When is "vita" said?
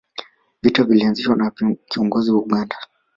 0.63-0.83